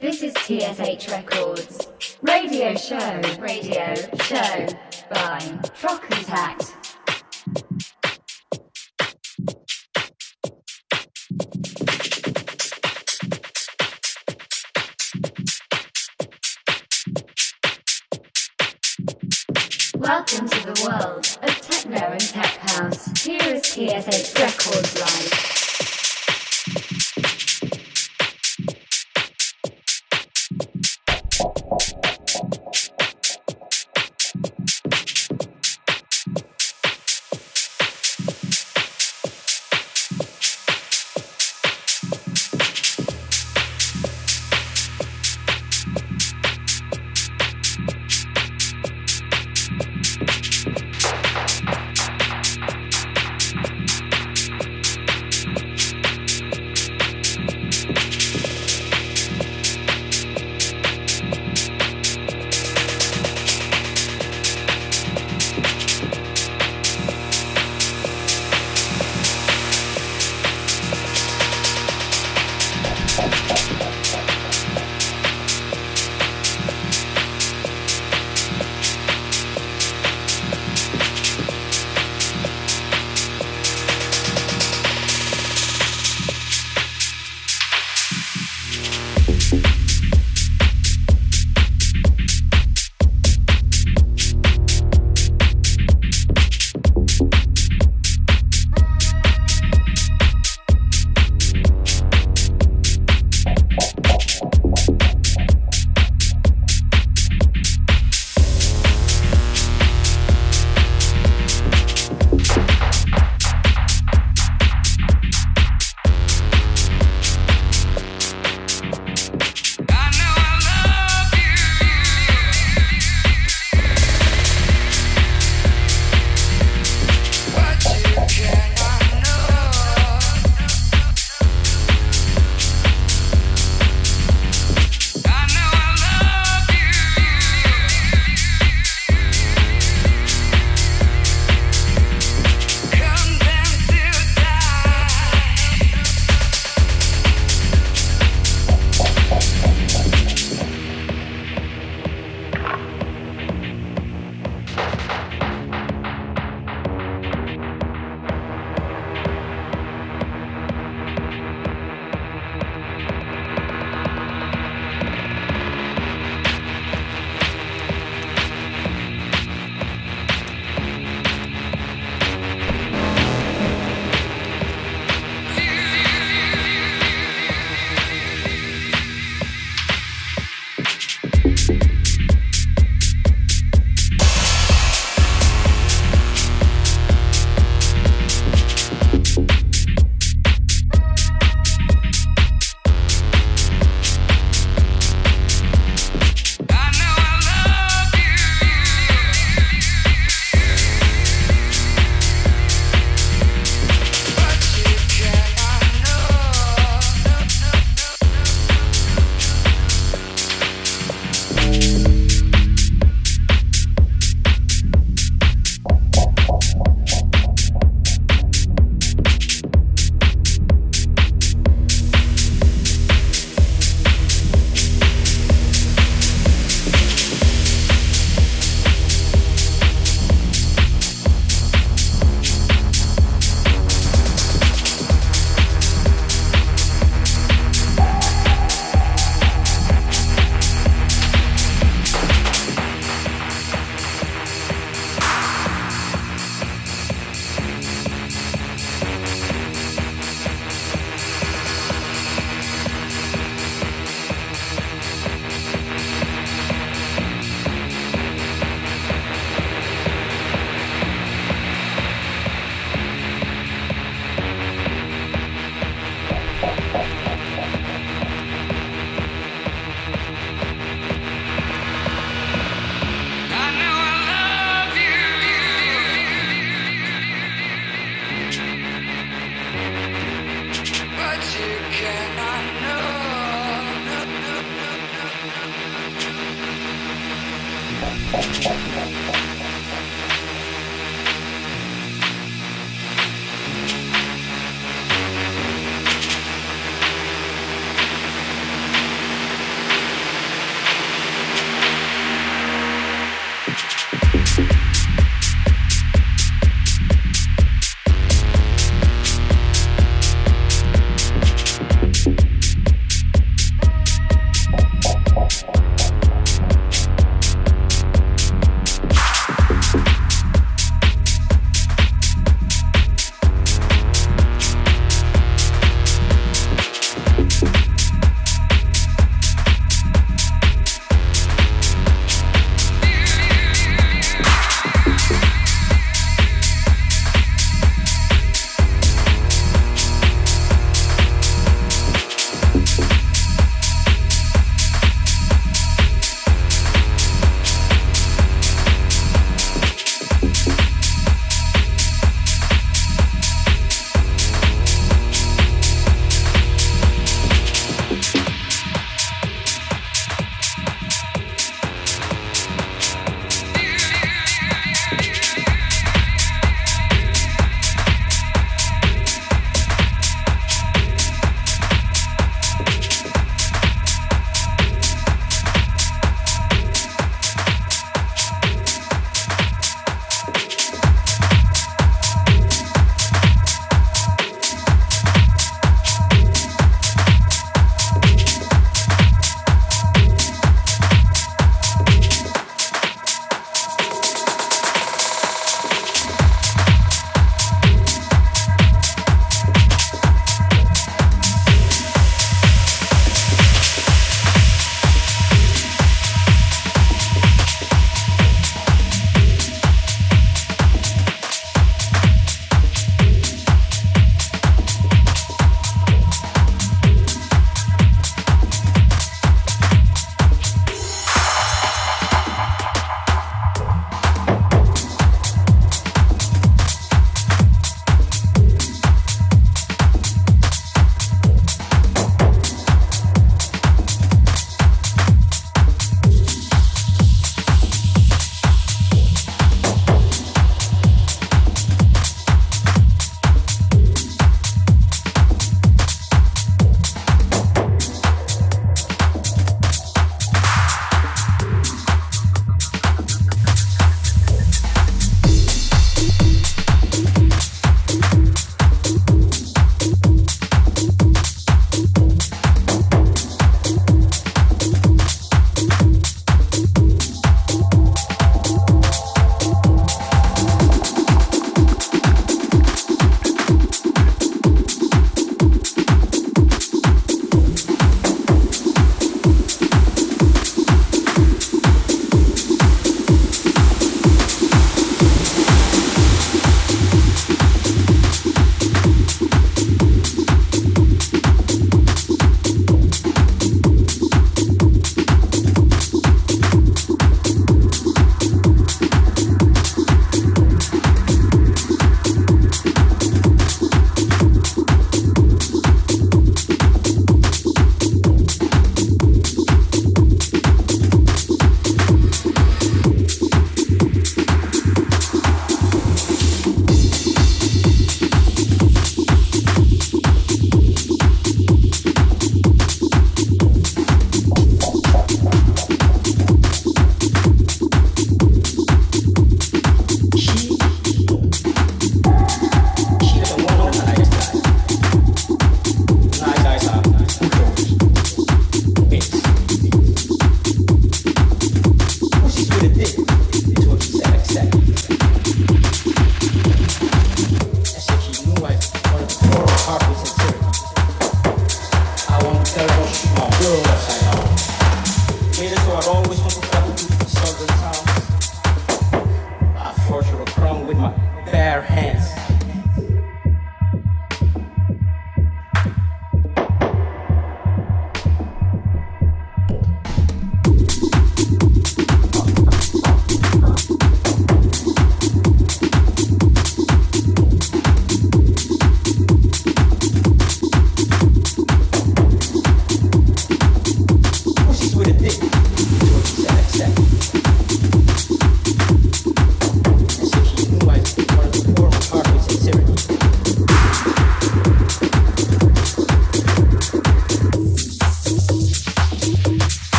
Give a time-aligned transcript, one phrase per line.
[0.00, 1.88] This is TSH Records.
[2.22, 4.66] Radio show, radio show
[5.10, 6.74] by Troc Contact.
[19.98, 23.22] Welcome to the world of techno and tech house.
[23.22, 25.29] Here is TSH Records Live.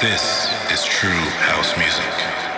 [0.00, 2.49] This is true house music.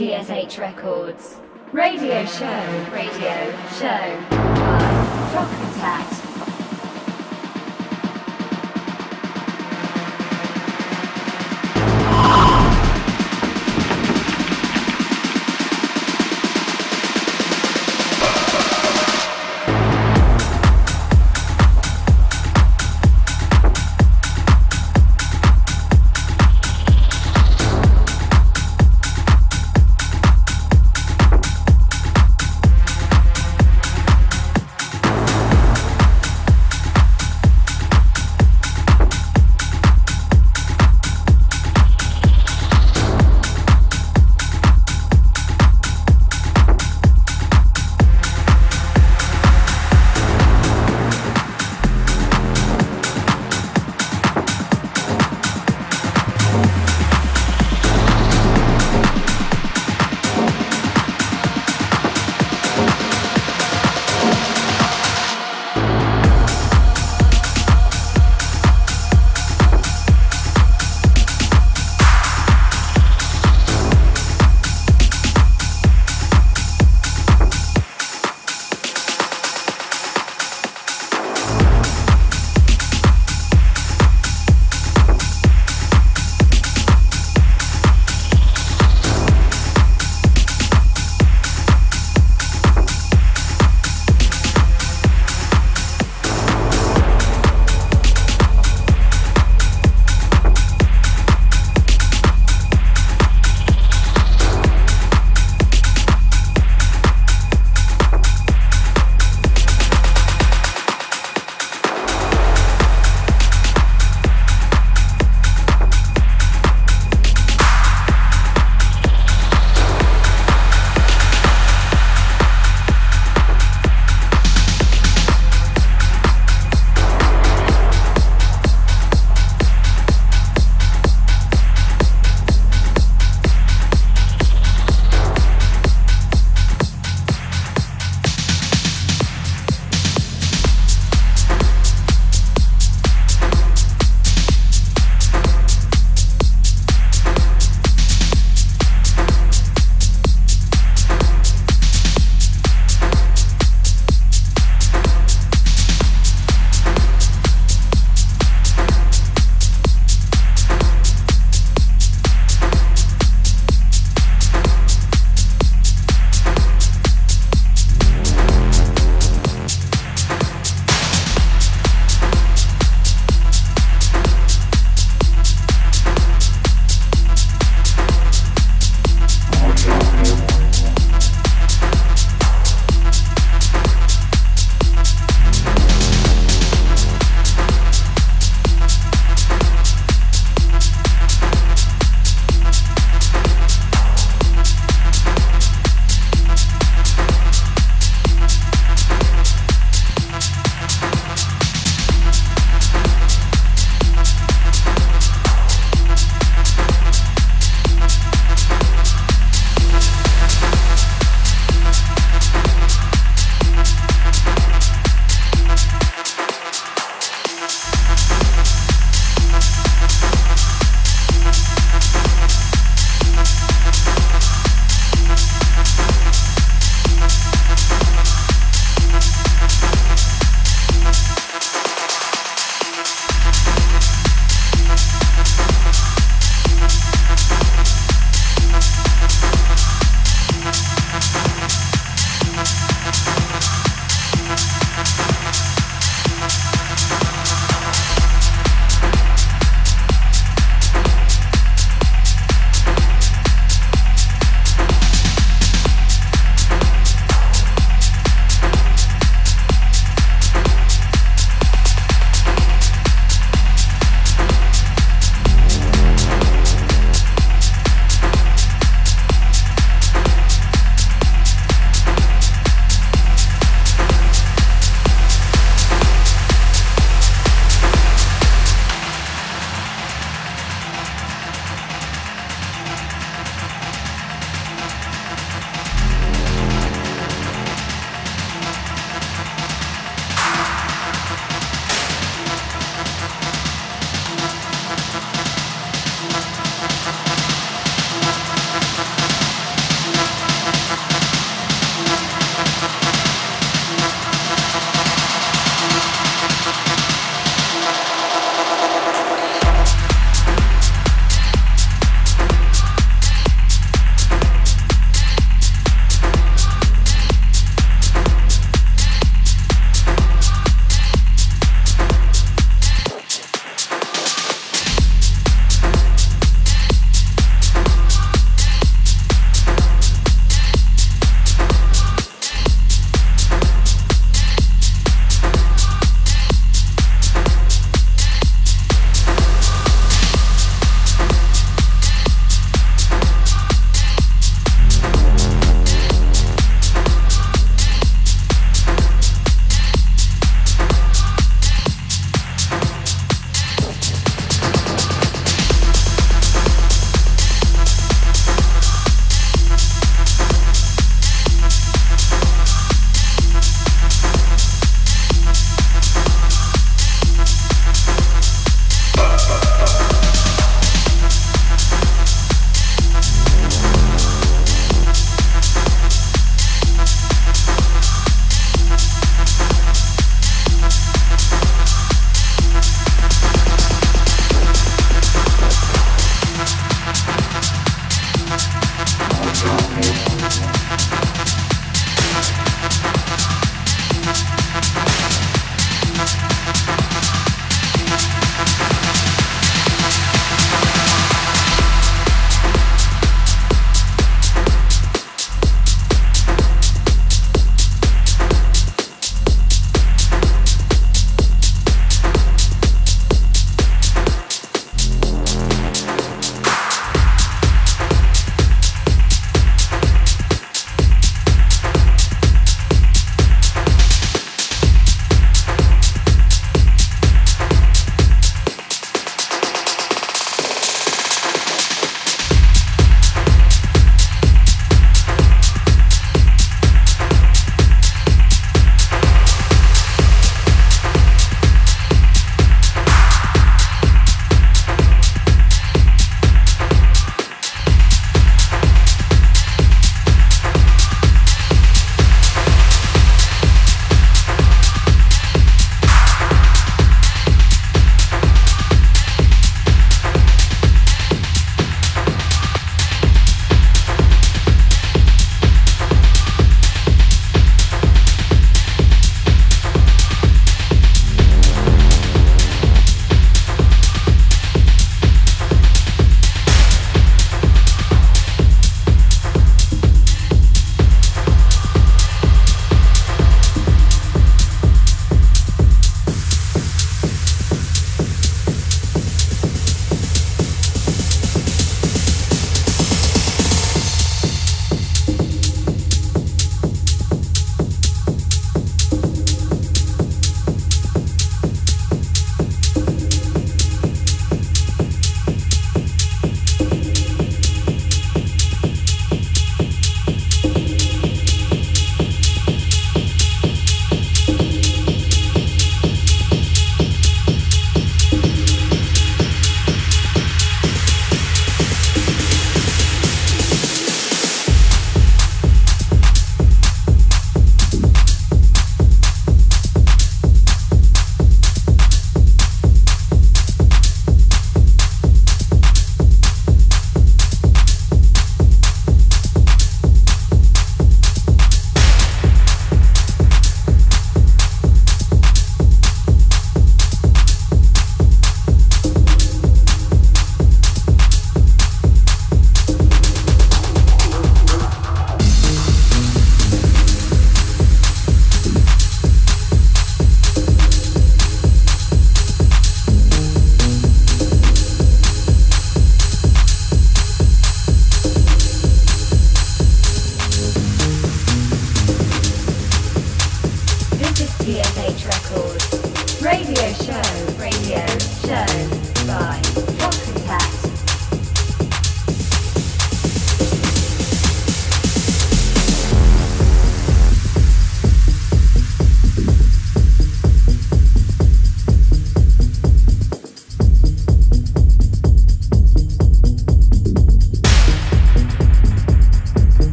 [0.00, 1.42] TSH Records.
[1.74, 4.16] Radio show, radio show.
[5.34, 6.19] Rock Attack.